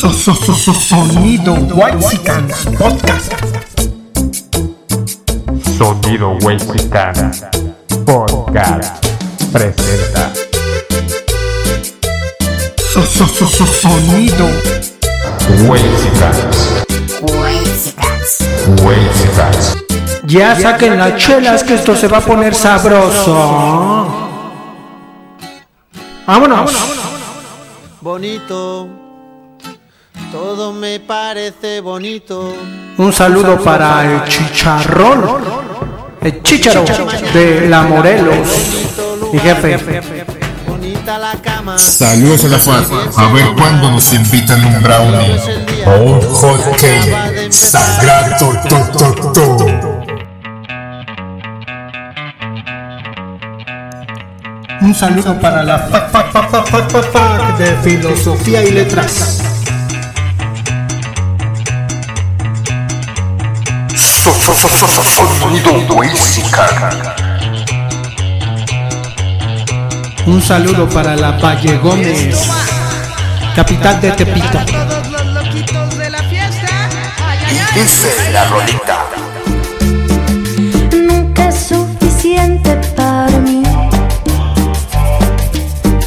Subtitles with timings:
[0.00, 3.34] Sonido Whitezican Podcast.
[5.76, 7.12] Sonido Whitezican
[8.06, 9.06] Podcast
[9.52, 10.32] presenta.
[13.82, 14.48] Sonido.
[15.68, 16.80] Whitexicans.
[20.24, 24.08] Ya saquen las chelas que esto se va a poner sabroso.
[26.26, 26.72] Vámonos.
[28.00, 28.99] bonito.
[30.30, 32.54] Todo me parece bonito.
[32.98, 35.24] Un saludo para el chicharrón.
[36.22, 36.84] El chicharo
[37.34, 38.36] de la Morelos.
[39.32, 40.00] Mi jefe.
[40.68, 41.76] Bonita la cama.
[41.78, 42.84] Saludos a la FAD.
[43.16, 45.40] A ver cuándo nos invitan un brownie
[45.86, 47.50] o un hot cake.
[47.50, 49.90] Sagrado to, to, to.
[54.82, 59.42] Un saludo para la fac de filosofía y letras.
[64.54, 65.70] Sonido.
[70.26, 72.36] Un saludo para la Valle Gómez,
[73.54, 74.58] capital de Tepito.
[74.66, 76.88] todos los loquitos de la fiesta.
[77.24, 77.80] Ay, ay, ay.
[77.80, 79.06] Dice la rolita.
[80.90, 83.62] nunca es suficiente para mí.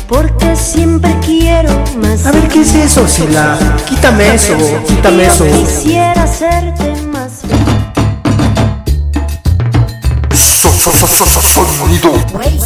[0.08, 1.72] Porque siempre quiero
[2.02, 2.26] más.
[2.26, 3.58] A ver, ¿qué es eso, Sila?
[3.88, 4.54] Quítame eso,
[4.88, 5.46] quítame eso.
[5.46, 7.03] Quisiera hacerte
[10.86, 11.78] más.
[11.78, 12.63] Sonido Mexicanos,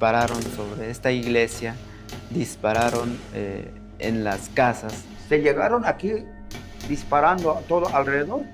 [0.00, 1.76] Dispararon sobre esta iglesia,
[2.30, 5.04] dispararon eh, en las casas.
[5.28, 6.24] se llegaron aquí
[6.88, 8.46] disparando a todo alrededor.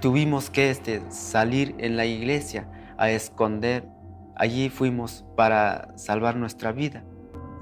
[0.00, 3.88] Tuvimos que este, salir en la iglesia a esconder.
[4.36, 7.02] Allí fuimos para salvar nuestra vida.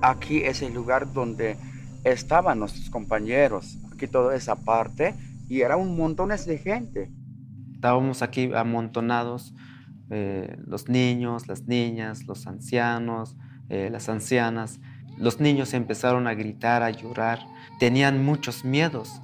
[0.03, 1.57] Aquí es el lugar donde
[2.05, 5.15] estaban nuestros compañeros, aquí toda esa parte,
[5.49, 7.11] y era un montón de gente.
[7.73, 9.55] Estábamos aquí amontonados,
[10.11, 13.37] eh, los niños, las niñas, los ancianos,
[13.69, 14.81] eh, las ancianas.
[15.19, 17.41] Los niños empezaron a gritar, a llorar.
[17.79, 19.21] Tenían muchos miedos.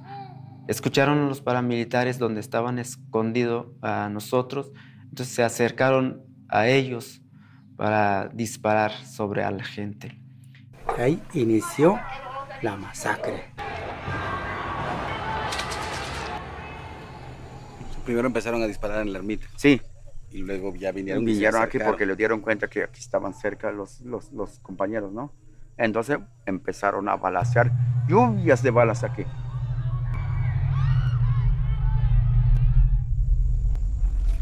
[0.67, 4.71] Escucharon a los paramilitares donde estaban escondidos a nosotros.
[5.03, 7.21] Entonces se acercaron a ellos
[7.75, 10.21] para disparar sobre a la gente.
[10.97, 11.99] Ahí inició
[12.61, 13.51] la masacre.
[18.05, 19.79] Primero empezaron a disparar en la ermita Sí,
[20.31, 21.25] y luego ya vinieron.
[21.25, 25.33] vinieron aquí porque le dieron cuenta que aquí estaban cerca los, los, los compañeros, ¿no?
[25.77, 27.71] Entonces empezaron a balasear,
[28.07, 29.23] lluvias de balas aquí.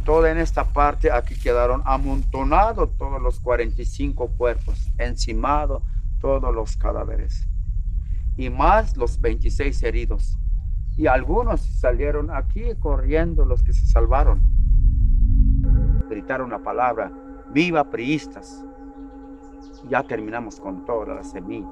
[0.06, 5.84] Toda en esta parte aquí quedaron amontonados todos los 45 cuerpos, encimados
[6.20, 7.48] todos los cadáveres.
[8.36, 10.38] Y más los 26 heridos.
[10.98, 14.59] Y algunos salieron aquí corriendo, los que se salvaron
[16.10, 17.12] gritaron la palabra,
[17.54, 18.64] viva priistas.
[19.90, 21.70] Ya terminamos con toda la semilla.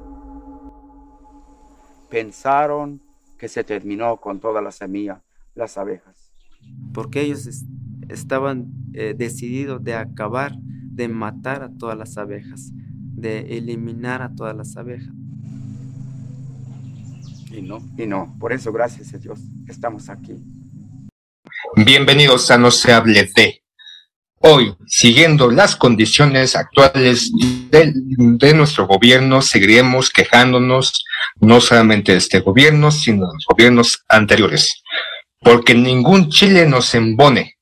[2.10, 3.02] Pensaron
[3.38, 5.22] que se terminó con toda la semilla,
[5.56, 6.32] las abejas.
[6.94, 7.66] Porque ellos es-
[8.10, 14.56] estaban eh, decididos de acabar, de matar a todas las abejas, de eliminar a todas
[14.56, 15.14] las abejas.
[17.52, 17.80] Y no.
[17.98, 20.36] Y no, por eso gracias a Dios estamos aquí.
[21.76, 23.62] Bienvenidos a No se hable de.
[24.40, 27.32] Hoy, siguiendo las condiciones actuales
[27.72, 31.04] de, nuestro gobierno, seguiremos quejándonos
[31.40, 34.84] no solamente de este gobierno, sino de los gobiernos anteriores.
[35.42, 37.56] Porque ningún Chile nos embone.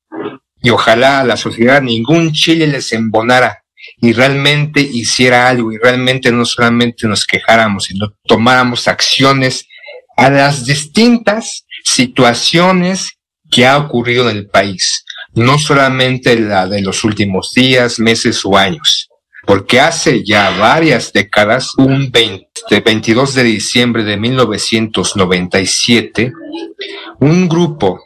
[0.62, 3.64] Y ojalá a la sociedad ningún Chile les embonara
[4.02, 9.68] y realmente hiciera algo y realmente no solamente nos quejáramos, sino tomáramos acciones
[10.18, 13.12] a las distintas situaciones
[13.52, 15.05] que ha ocurrido en el país,
[15.36, 19.10] no solamente la de los últimos días, meses o años,
[19.46, 26.34] porque hace ya varias décadas, un 20, 22 de diciembre de 1997,
[27.20, 28.00] un grupo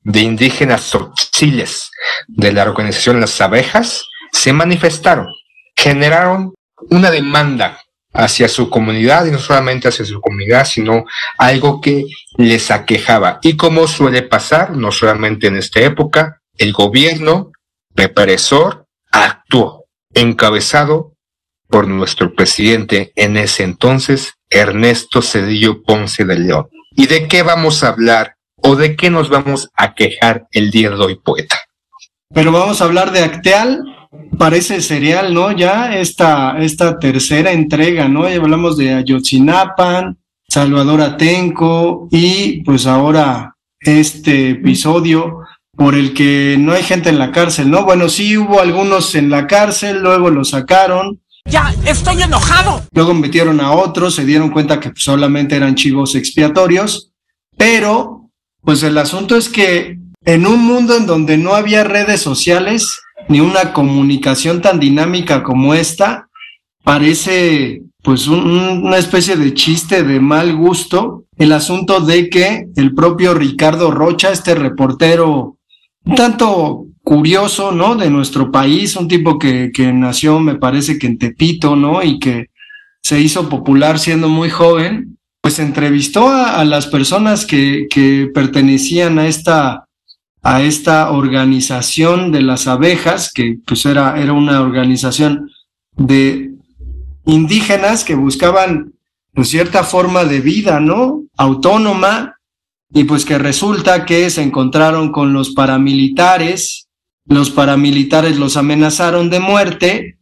[0.00, 1.90] de indígenas tzotziles
[2.28, 5.26] de la organización Las Abejas se manifestaron,
[5.76, 6.54] generaron
[6.90, 7.80] una demanda
[8.12, 11.04] hacia su comunidad y no solamente hacia su comunidad, sino
[11.36, 12.04] algo que
[12.36, 13.40] les aquejaba.
[13.42, 17.52] Y como suele pasar, no solamente en esta época, el gobierno
[17.94, 21.12] represor actuó, encabezado
[21.68, 26.68] por nuestro presidente en ese entonces, Ernesto Cedillo Ponce de León.
[26.96, 30.90] ¿Y de qué vamos a hablar o de qué nos vamos a quejar el día
[30.90, 31.56] de hoy, poeta?
[32.32, 33.82] Pero vamos a hablar de Acteal,
[34.38, 35.52] parece serial, ¿no?
[35.52, 38.28] Ya esta, esta tercera entrega, ¿no?
[38.28, 40.18] Ya hablamos de Ayotzinapan,
[40.48, 45.40] Salvador Atenco y pues ahora este episodio
[45.76, 47.84] por el que no hay gente en la cárcel, ¿no?
[47.84, 51.20] Bueno, sí hubo algunos en la cárcel, luego los sacaron.
[51.46, 52.82] Ya, estoy enojado.
[52.92, 57.10] Luego metieron a otros, se dieron cuenta que solamente eran chivos expiatorios,
[57.56, 58.30] pero
[58.62, 63.40] pues el asunto es que en un mundo en donde no había redes sociales ni
[63.40, 66.28] una comunicación tan dinámica como esta,
[66.82, 72.94] parece pues un- una especie de chiste de mal gusto el asunto de que el
[72.94, 75.56] propio Ricardo Rocha, este reportero
[76.16, 77.96] tanto curioso, ¿no?
[77.96, 82.02] De nuestro país, un tipo que, que nació, me parece que en Tepito, ¿no?
[82.02, 82.50] Y que
[83.02, 89.18] se hizo popular siendo muy joven, pues entrevistó a, a las personas que, que pertenecían
[89.18, 89.84] a esta,
[90.42, 95.50] a esta organización de las abejas, que pues era, era una organización
[95.96, 96.52] de
[97.26, 98.92] indígenas que buscaban
[99.32, 101.24] pues, cierta forma de vida, ¿no?
[101.36, 102.33] Autónoma,
[102.94, 106.86] y pues que resulta que se encontraron con los paramilitares,
[107.26, 110.18] los paramilitares los amenazaron de muerte,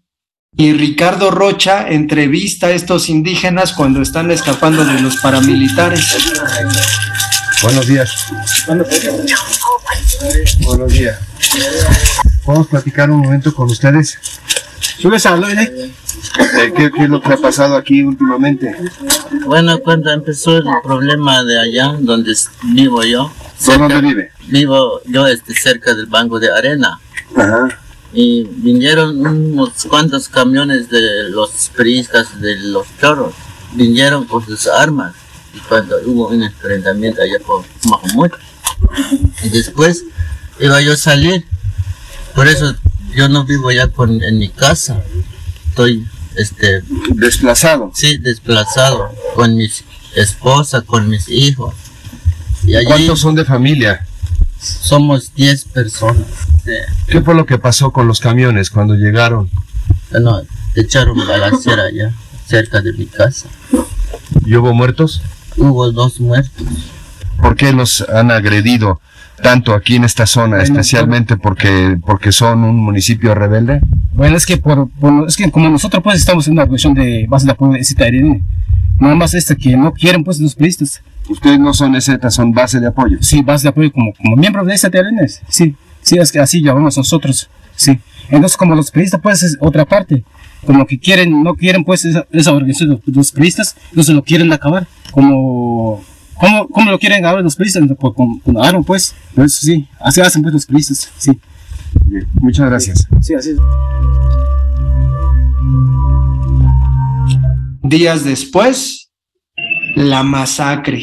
[0.55, 6.17] y Ricardo Rocha entrevista a estos indígenas cuando están escapando de los paramilitares.
[7.63, 8.27] Buenos días.
[8.67, 8.89] Buenos
[10.93, 11.17] días.
[12.45, 14.19] ¿Podemos platicar un momento con ustedes?
[15.03, 15.91] Subes ¿eh?
[16.39, 18.73] Eh, ¿qué, qué es lo que ha pasado aquí últimamente?
[19.47, 22.33] Bueno, cuando empezó el problema de allá, donde
[22.73, 23.33] vivo yo.
[23.67, 24.31] ¿Por dónde vive?
[24.47, 27.01] Vivo yo este, cerca del Banco de Arena.
[27.35, 27.81] Ajá.
[28.13, 33.35] Y vinieron unos cuantos camiones de los priistas de los chorros.
[33.73, 35.15] Vinieron con sus armas.
[35.53, 38.31] Y cuando hubo un enfrentamiento allá por Mahmoud.
[39.43, 40.05] Y después
[40.61, 41.45] iba yo a salir.
[42.37, 42.77] Por eso
[43.15, 45.03] yo no vivo ya con, en mi casa.
[45.69, 46.07] Estoy
[46.37, 46.83] este
[47.15, 47.91] desplazado.
[47.95, 49.69] Sí, desplazado con mi
[50.15, 51.75] esposa, con mis hijos.
[52.65, 54.07] Y allí ¿Cuántos son de familia?
[54.63, 56.27] somos 10 personas.
[56.65, 56.71] Sí.
[57.09, 59.51] ¿Qué fue lo que pasó con los camiones cuando llegaron?
[60.11, 60.43] Bueno,
[60.77, 62.13] echaron balacera allá,
[62.47, 63.49] cerca de mi casa.
[64.47, 65.21] ¿Y hubo muertos?
[65.57, 66.67] Hubo dos muertos.
[67.41, 69.01] ¿Por qué los han agredido
[69.43, 73.81] tanto aquí en esta zona, especialmente porque, porque son un municipio rebelde?
[74.15, 77.27] Bueno, es que por, por- es que como nosotros pues estamos en una organización de
[77.29, 78.43] base de apoyo de Citarine,
[78.99, 81.03] nada más este que no quieren pues los periodistas.
[81.29, 83.19] Ustedes no son EZ, son base de apoyo.
[83.21, 86.97] Sí, base de apoyo como, como miembros de Citarine, sí, sí, es que así llamamos
[86.97, 87.99] nosotros, sí.
[88.31, 90.25] Entonces como los periodistas pues es otra parte,
[90.65, 94.53] como que quieren, no quieren pues esa, esa organización de los periodistas, entonces lo quieren
[94.53, 96.03] acabar, como,
[96.43, 97.97] ¿cómo, cómo lo quieren acabar los periodistas?
[97.97, 101.31] Con, con, con arma pues, pues sí, así hacen pues los periodistas, sí.
[102.05, 103.07] Bien, muchas gracias.
[103.21, 103.59] Sí, así es.
[107.83, 109.11] Días después,
[109.95, 111.03] la masacre.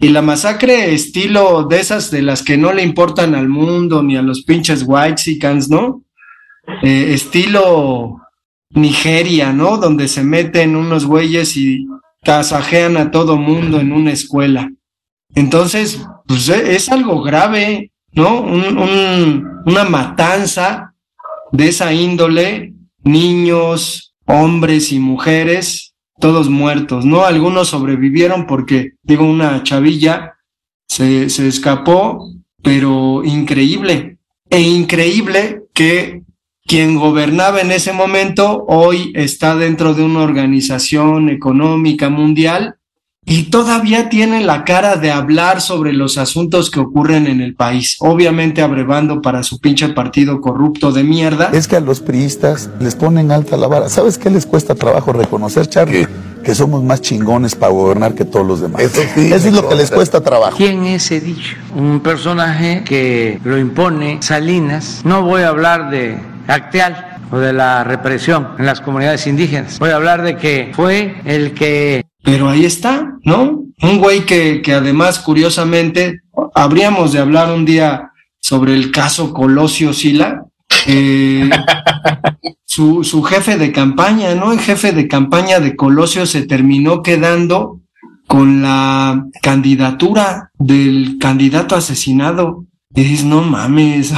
[0.00, 4.16] Y la masacre estilo de esas de las que no le importan al mundo ni
[4.16, 6.04] a los pinches whitexicans, ¿no?
[6.82, 8.20] Eh, estilo
[8.70, 9.76] Nigeria, ¿no?
[9.76, 11.84] Donde se meten unos güeyes y
[12.22, 14.70] tasajean a todo mundo en una escuela.
[15.34, 18.40] Entonces, pues e- es algo grave, ¿no?
[18.40, 20.94] Un- un- una matanza
[21.52, 27.24] de esa índole, niños, hombres y mujeres, todos muertos, ¿no?
[27.24, 30.34] Algunos sobrevivieron porque, digo, una chavilla
[30.88, 32.30] se, se escapó,
[32.62, 34.18] pero increíble.
[34.50, 36.22] E increíble que
[36.68, 42.76] quien gobernaba en ese momento hoy está dentro de una organización económica mundial
[43.24, 47.96] y todavía tiene la cara de hablar sobre los asuntos que ocurren en el país,
[48.00, 51.50] obviamente abrevando para su pinche partido corrupto de mierda.
[51.52, 53.88] Es que a los priistas les ponen alta la vara.
[53.88, 56.06] ¿Sabes qué les cuesta trabajo reconocer, Charlie?
[56.44, 58.82] Que somos más chingones para gobernar que todos los demás.
[58.82, 60.56] Eso, es lo que les cuesta trabajo.
[60.56, 61.56] ¿Quién es Cedillo?
[61.74, 65.02] Un personaje que lo impone Salinas.
[65.04, 66.18] No voy a hablar de
[66.48, 69.78] Acteal, o de la represión en las comunidades indígenas.
[69.78, 72.04] Voy a hablar de que fue el que...
[72.22, 73.64] Pero ahí está, ¿no?
[73.80, 76.22] Un güey que, que además, curiosamente,
[76.54, 80.44] habríamos de hablar un día sobre el caso Colosio Sila,
[80.86, 81.48] eh,
[82.64, 84.52] su, su jefe de campaña, ¿no?
[84.52, 87.80] El jefe de campaña de Colosio se terminó quedando
[88.26, 92.64] con la candidatura del candidato asesinado.
[92.94, 94.12] Y dices, no mames,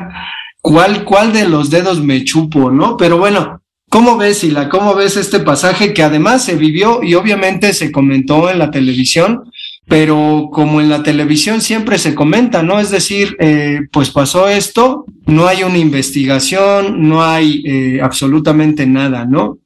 [0.66, 2.96] ¿cuál, cuál de los dedos me chupo, no?
[2.96, 4.68] Pero bueno, ¿cómo ves, Sila?
[4.68, 9.48] ¿Cómo ves este pasaje que además se vivió y obviamente se comentó en la televisión?
[9.86, 12.80] Pero como en la televisión siempre se comenta, ¿no?
[12.80, 19.24] Es decir, eh, pues pasó esto, no hay una investigación, no hay eh, absolutamente nada,
[19.24, 19.58] ¿no?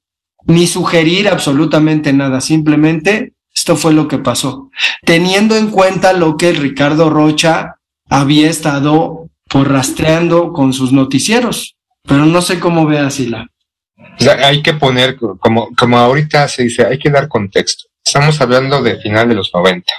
[0.44, 4.68] Ni sugerir absolutamente nada, simplemente esto fue lo que pasó.
[5.06, 7.76] Teniendo en cuenta lo que Ricardo Rocha
[8.10, 9.19] había estado
[9.50, 11.76] por rastreando con sus noticieros.
[12.06, 13.48] Pero no sé cómo ve a Sila.
[13.98, 17.88] O hay que poner, como, como ahorita se dice, hay que dar contexto.
[18.04, 19.92] Estamos hablando de final de los 90.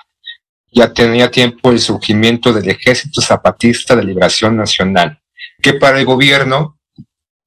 [0.72, 5.20] Ya tenía tiempo el surgimiento del Ejército Zapatista de Liberación Nacional,
[5.62, 6.80] que para el gobierno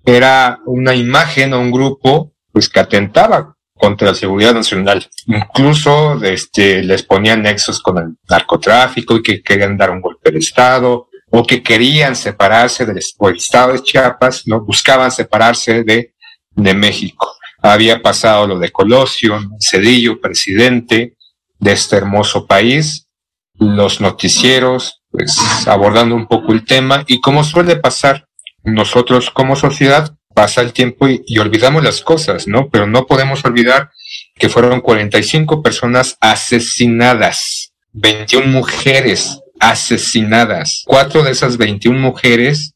[0.05, 5.09] era una imagen o un grupo pues que atentaba contra la seguridad nacional.
[5.27, 10.39] Incluso este, les ponían nexos con el narcotráfico y que querían dar un golpe de
[10.39, 14.61] Estado o que querían separarse del Estado de Chiapas, ¿no?
[14.61, 16.15] Buscaban separarse de,
[16.53, 17.37] de México.
[17.61, 21.17] Había pasado lo de Colosio, Cedillo, presidente
[21.59, 23.09] de este hermoso país,
[23.55, 25.37] los noticieros, pues
[25.67, 28.29] abordando un poco el tema y como suele pasar,
[28.63, 32.69] nosotros como sociedad pasa el tiempo y, y, olvidamos las cosas, ¿no?
[32.71, 33.91] Pero no podemos olvidar
[34.37, 39.41] que fueron 45 personas asesinadas, 21 mujeres
[39.71, 42.75] asesinadas, cuatro de esas 21 mujeres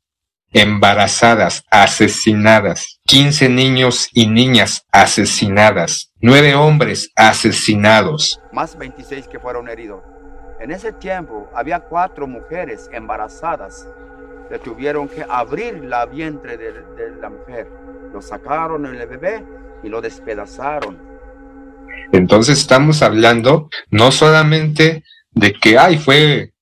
[0.53, 8.41] embarazadas, asesinadas, 15 niños y niñas asesinadas, nueve hombres asesinados.
[8.53, 10.03] Más 26 que fueron heridos.
[10.61, 13.87] En ese tiempo había cuatro mujeres embarazadas.
[14.51, 17.69] Le tuvieron que abrir la vientre de, de la mujer.
[18.15, 19.45] Lo sacaron el bebé
[19.83, 20.97] y lo despedazaron.
[22.13, 26.55] Entonces estamos hablando no solamente de que, ay, fue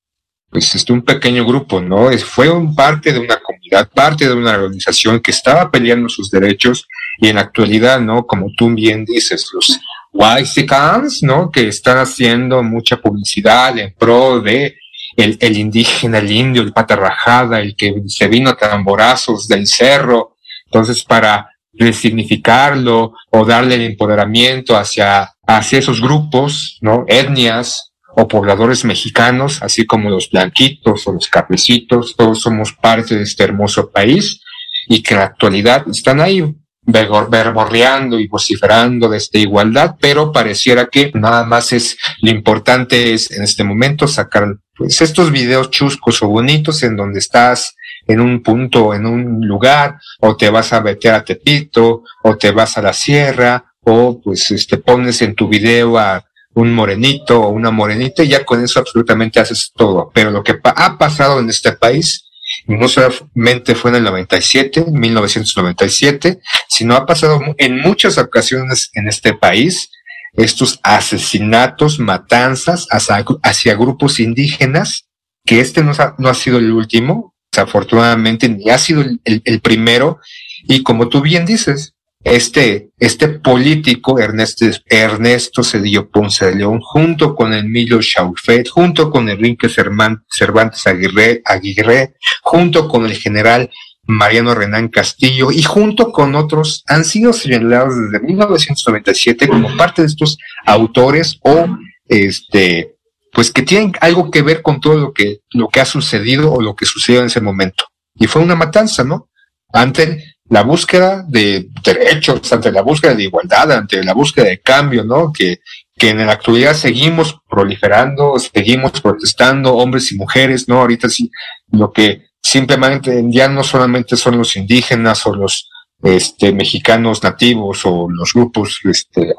[0.57, 2.11] pues este, un pequeño grupo, ¿no?
[2.21, 6.89] Fue un parte de una comunidad, parte de una organización que estaba peleando sus derechos
[7.19, 8.27] y en la actualidad, ¿no?
[8.27, 9.79] Como tú bien dices, los
[10.15, 11.51] Whitexicans, ¿no?
[11.51, 14.79] Que están haciendo mucha publicidad en pro de
[15.19, 19.67] el, el indígena, el indio, el pata rajada, el que se vino a tamborazos del
[19.67, 20.37] cerro.
[20.65, 27.05] Entonces, para resignificarlo o darle el empoderamiento hacia, hacia esos grupos, ¿no?
[27.09, 33.23] Etnias o pobladores mexicanos, así como los blanquitos o los cafecitos, todos somos parte de
[33.23, 34.41] este hermoso país
[34.89, 36.43] y que en la actualidad están ahí
[36.83, 43.31] verborreando y vociferando de esta igualdad, pero pareciera que nada más es lo importante es
[43.33, 47.75] en este momento sacar pues estos videos chuscos o bonitos en donde estás
[48.07, 52.53] en un punto, en un lugar, o te vas a meter a Tepito, o te
[52.53, 56.25] vas a la sierra, o pues este pones en tu video a
[56.57, 60.11] un morenito o una morenita y ya con eso absolutamente haces todo.
[60.15, 62.31] Pero lo que pa ha pasado en este país
[62.67, 69.35] no solamente fue en el 97, 1997, sino ha pasado en muchas ocasiones en este
[69.35, 69.91] país
[70.33, 75.09] estos asesinatos, matanzas hacia, hacia grupos indígenas,
[75.45, 79.43] que este no ha, no ha, sido el último, desafortunadamente ni ha sido el, el,
[79.45, 80.21] el primero,
[80.65, 81.96] y como tú bien dices,
[82.27, 89.29] este, este político, Ernesto, Ernesto Cedillo Ponce de León, junto con Emilio Chaufet, junto con
[89.29, 93.71] Enrique Cervantes Aguirre, Aguirre, junto con el general
[94.09, 100.09] Mariano Renán Castillo y junto con otros han sido señalados desde 1997 como parte de
[100.09, 101.69] estos autores o
[102.09, 102.97] este
[103.33, 106.61] pues que tienen algo que ver con todo lo que lo que ha sucedido o
[106.61, 107.85] lo que sucedió en ese momento.
[108.15, 109.29] Y fue una matanza, ¿no?
[109.73, 115.05] Ante la búsqueda de derechos, ante la búsqueda de igualdad, ante la búsqueda de cambio,
[115.05, 115.33] ¿no?
[115.33, 115.61] Que,
[115.97, 120.81] que en la actualidad seguimos proliferando, seguimos protestando, hombres y mujeres, ¿no?
[120.81, 121.31] Ahorita sí,
[121.73, 125.69] lo que simplemente ya no solamente son los indígenas o los
[126.03, 129.35] este, mexicanos nativos o los grupos este,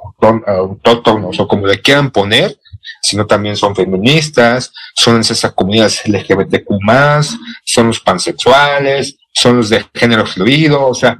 [0.48, 2.60] autóctonos o como le quieran poner,
[3.02, 6.68] sino también son feministas, son esas comunidades LGBTQ+,
[7.64, 11.20] son los pansexuales, son los de género fluido, o sea,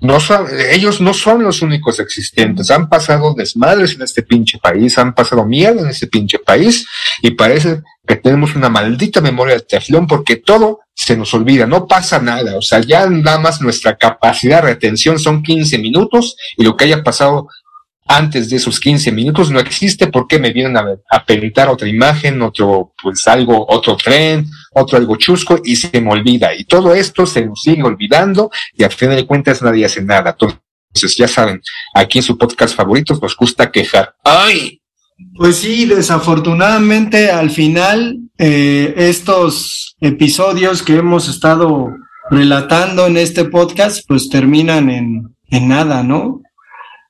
[0.00, 4.96] no son, ellos no son los únicos existentes, han pasado desmadres en este pinche país,
[4.96, 6.86] han pasado miedo en este pinche país
[7.20, 11.86] y parece que tenemos una maldita memoria de teflón porque todo se nos olvida, no
[11.86, 16.64] pasa nada, o sea, ya nada más nuestra capacidad de retención son 15 minutos y
[16.64, 17.48] lo que haya pasado
[18.08, 22.40] antes de esos 15 minutos no existe porque me vienen a, a pintar otra imagen,
[22.40, 26.54] otro, pues algo, otro tren, otro algo chusco y se me olvida.
[26.54, 30.30] Y todo esto se nos sigue olvidando y a fin de cuentas nadie hace nada.
[30.30, 31.60] Entonces, ya saben,
[31.94, 34.14] aquí en su podcast favoritos nos gusta quejar.
[34.24, 34.80] ¡Ay!
[35.36, 41.88] Pues sí, desafortunadamente al final eh, estos episodios que hemos estado
[42.30, 46.40] relatando en este podcast pues terminan en, en nada, ¿no?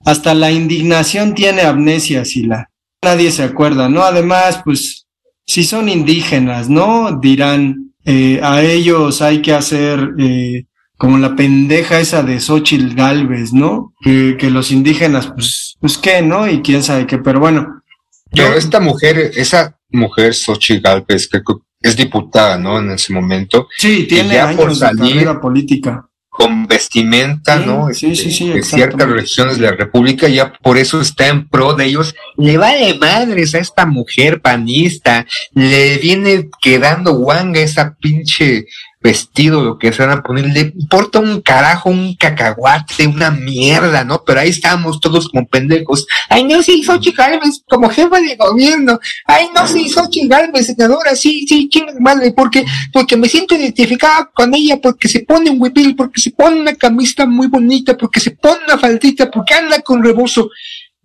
[0.05, 2.71] Hasta la indignación tiene amnesia, Sila.
[3.03, 4.03] Nadie se acuerda, ¿no?
[4.03, 5.07] Además, pues
[5.47, 7.19] si son indígenas, ¿no?
[7.21, 13.53] Dirán, eh, a ellos hay que hacer eh, como la pendeja esa de Xochitl Galvez,
[13.53, 13.95] ¿no?
[14.01, 16.49] Que, que los indígenas, pues, pues qué, ¿no?
[16.49, 17.83] Y quién sabe qué, pero bueno.
[18.31, 21.41] Pero esta mujer, esa mujer Xochitl Galvez, que
[21.81, 22.79] es diputada, ¿no?
[22.79, 23.69] En ese momento.
[23.77, 26.08] Sí, tiene por años de carrera política.
[26.39, 27.89] Con vestimenta, Sí, ¿no?
[27.93, 31.49] sí, Este, sí, sí, de ciertas regiones de la República, ya por eso está en
[31.49, 32.15] pro de ellos.
[32.37, 38.67] Le vale madres a esta mujer panista, le viene quedando guanga esa pinche
[39.09, 44.05] vestido, lo que se van a poner, le importa un carajo, un cacahuate, una mierda,
[44.05, 44.23] ¿no?
[44.23, 46.07] Pero ahí estamos todos como pendejos.
[46.29, 49.01] Ay, no, sí, Xochitl Gálvez como jefa de gobierno.
[49.25, 54.31] Ay, no, sí, Xochitl Gálvez senadora, sí, sí, chinga madre, porque, porque me siento identificada
[54.35, 58.21] con ella, porque se pone un huipil, porque se pone una camisa muy bonita, porque
[58.21, 60.51] se pone una faldita, porque anda con rebozo.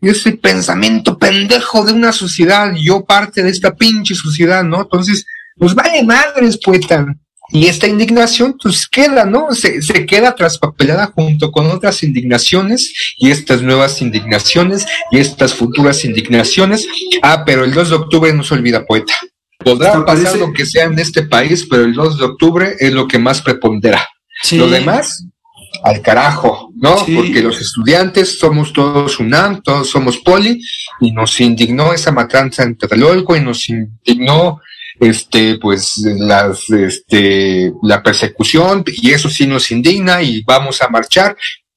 [0.02, 4.82] Y ese pensamiento pendejo de una sociedad, yo parte de esta pinche sociedad, ¿no?
[4.82, 5.26] Entonces,
[5.58, 7.06] pues vale madres, poeta.
[7.54, 9.54] Y esta indignación, pues queda, ¿no?
[9.54, 16.04] Se, se queda traspapelada junto con otras indignaciones y estas nuevas indignaciones y estas futuras
[16.04, 16.88] indignaciones.
[17.22, 19.14] Ah, pero el 2 de octubre no se olvida, poeta.
[19.60, 23.08] Podrá pasar lo que sea en este país, pero el 2 de octubre es lo
[23.08, 24.10] que más prepondera.
[24.42, 24.58] Sí.
[24.58, 25.24] Lo demás,
[25.84, 27.06] al carajo, ¿no?
[27.06, 27.16] Sí.
[27.16, 30.60] Porque los estudiantes somos todos UNAM, todos somos poli,
[31.00, 34.60] y nos indignó esa matanza en Tlatelolco y nos indignó
[35.00, 41.36] este pues las este la persecución y eso sí nos indigna y vamos a marchar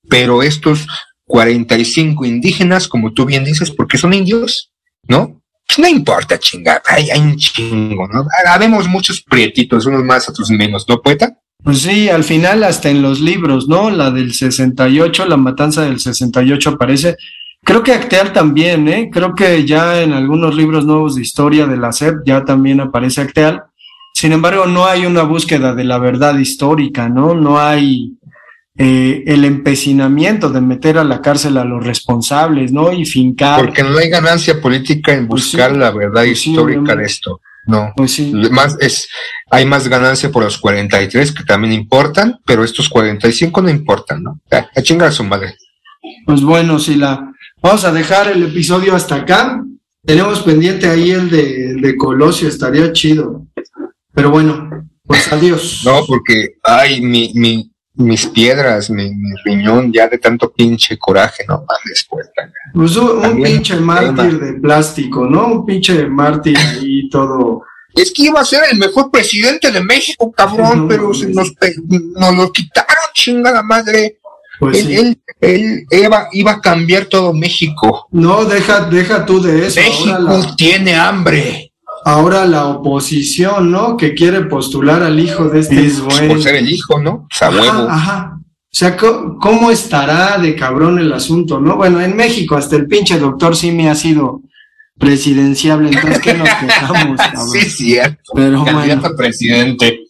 [0.09, 0.87] pero estos
[1.27, 4.73] 45 indígenas como tú bien dices porque son indios
[5.09, 10.29] no Pues no importa chingar hay, hay un chingo no habemos muchos prietitos unos más
[10.29, 13.91] otros menos no poeta Pues sí, al final hasta en los libros, ¿no?
[13.91, 17.17] La del 68, la matanza del 68 aparece.
[17.67, 19.11] Creo que Acteal también, ¿eh?
[19.13, 23.23] Creo que ya en algunos libros nuevos de historia de la SEP ya también aparece
[23.23, 23.65] Acteal.
[24.15, 27.35] Sin embargo, no hay una búsqueda de la verdad histórica, ¿no?
[27.35, 28.13] No hay
[28.79, 32.93] eh, el empecinamiento de meter a la cárcel a los responsables, ¿no?
[32.93, 33.65] Y fincar.
[33.65, 37.41] porque no hay ganancia política en Pues sí, buscar la verdad pues histórica de esto
[37.67, 38.33] no Pues sí.
[38.53, 39.09] más es
[39.51, 44.39] hay más ganancia por los 43 que también importan, pero estos 45 no importan, ¿no?
[44.53, 45.57] A, a chingar a su madre.
[46.25, 49.63] Pues bueno, si la vamos a dejar el episodio hasta acá.
[50.05, 53.47] Tenemos pendiente ahí el de, Colosio, estaría chido.
[54.15, 55.83] Pero bueno, pues adiós.
[55.85, 61.45] No, porque ay, mi, mi, mis piedras, mi, mi riñón ya de tanto pinche coraje,
[61.49, 62.29] no mames, pues.
[62.73, 65.47] Pues un, pinche mártir de plástico, ¿no?
[65.49, 67.63] Un pinche mártir ahí todo.
[67.95, 71.53] Es que iba a ser el mejor presidente de México, cabrón, No, pero se nos,
[71.89, 74.19] nos lo quitaron, chingada madre.
[74.59, 74.95] Pues él, sí.
[74.97, 78.07] él, él iba, iba a cambiar todo México.
[78.11, 79.81] No, deja, deja tú de eso.
[79.81, 81.73] México la, tiene hambre.
[82.05, 83.97] ahora la oposición, ¿no?
[83.97, 87.27] Que quiere postular al hijo de este Pues por ser el hijo, ¿no?
[87.41, 87.89] Huevo.
[87.89, 88.37] Ajá.
[88.77, 91.77] O sea, ¿cómo estará de cabrón el asunto, no?
[91.77, 94.43] Bueno, en México hasta el pinche doctor Simi ha sido
[94.99, 97.53] presidenciable, entonces ¿qué nos quejamos, cabrón?
[97.53, 98.33] Sí, es cierto.
[98.35, 99.17] Pero Candidato bueno.
[99.17, 100.06] presidente.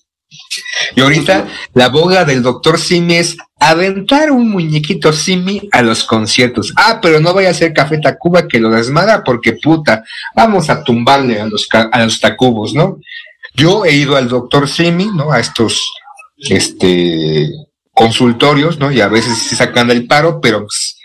[0.94, 6.72] Y ahorita la boga del doctor Simi es aventar un muñequito Simi a los conciertos.
[6.76, 10.84] Ah, pero no vaya a ser Café Tacuba que lo desmadra porque puta, vamos a
[10.84, 12.98] tumbarle a los, a los Tacubos, ¿no?
[13.54, 15.32] Yo he ido al doctor Simi, ¿no?
[15.32, 15.82] A estos,
[16.38, 17.50] este,
[17.92, 18.92] consultorios, ¿no?
[18.92, 20.95] Y a veces se sacan del paro, pero pues,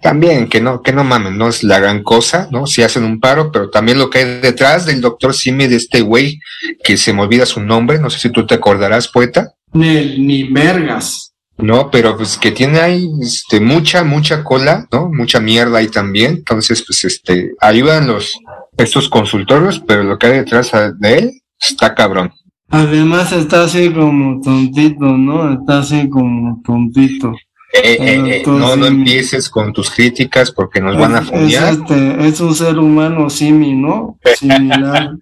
[0.00, 2.66] también que no, que no mamen, no es la gran cosa, ¿no?
[2.66, 6.00] Si hacen un paro, pero también lo que hay detrás del doctor Simi de este
[6.00, 6.40] güey,
[6.82, 10.44] que se me olvida su nombre, no sé si tú te acordarás, poeta, Ni, ni
[10.44, 11.30] vergas.
[11.62, 11.90] ¿no?
[11.90, 15.10] Pero pues que tiene ahí, este, mucha, mucha cola, ¿no?
[15.10, 18.32] Mucha mierda ahí también, entonces, pues, este, ayudan los,
[18.76, 22.32] estos consultorios, pero lo que hay detrás de él está cabrón.
[22.70, 25.52] Además está así como tontito, ¿no?
[25.52, 27.32] Está así como tontito.
[27.72, 31.62] Eh, eh, eh, no, no empieces con tus críticas porque nos van a Es, es
[31.62, 34.18] este, es un ser humano Simi, ¿no?
[34.36, 35.12] Similar.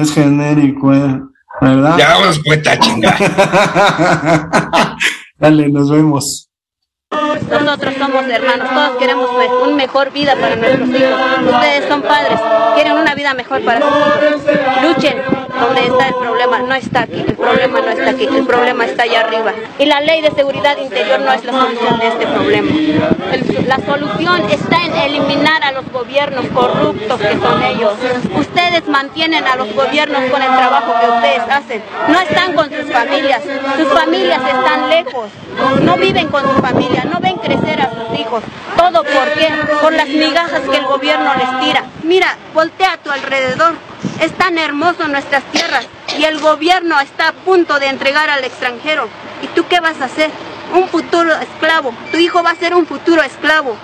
[0.00, 1.20] Es genérico, eh.
[1.60, 1.96] ¿Verdad?
[1.96, 3.16] Ya vamos, pues, a chingar.
[5.38, 6.48] Dale, nos vemos.
[7.12, 9.30] Nosotros somos hermanos, todos queremos
[9.64, 11.20] una mejor vida para nuestros hijos.
[11.44, 12.40] Ustedes son padres,
[12.74, 14.42] quieren una vida mejor para sus hijos.
[14.82, 18.84] Luchen donde está el problema, no está aquí, el problema no está aquí, el problema
[18.84, 19.52] está allá arriba.
[19.78, 22.70] Y la ley de seguridad interior no es la solución de este problema.
[23.32, 27.92] El- la solución está en eliminar a los gobiernos corruptos que son ellos.
[28.36, 31.82] Ustedes mantienen a los gobiernos con el trabajo que ustedes hacen.
[32.08, 33.40] No están con sus familias,
[33.76, 35.30] sus familias están lejos,
[35.82, 38.42] no viven con su familia, no ven crecer a sus hijos.
[38.76, 39.48] ¿Todo por qué?
[39.80, 41.84] Por las migajas que el gobierno les tira.
[42.02, 43.74] Mira, voltea a tu alrededor.
[44.20, 45.86] Es tan hermoso nuestras tierras
[46.18, 49.08] y el gobierno está a punto de entregar al extranjero.
[49.42, 50.30] ¿Y tú qué vas a hacer?
[50.74, 51.92] Un futuro esclavo.
[52.10, 53.76] Tu hijo va a ser un futuro esclavo.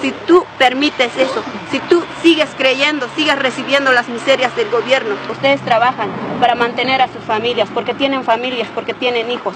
[0.00, 5.60] Si tú permites eso, si tú sigues creyendo, sigues recibiendo las miserias del gobierno, ustedes
[5.62, 9.54] trabajan para mantener a sus familias, porque tienen familias, porque tienen hijos.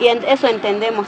[0.00, 1.06] Y eso entendemos.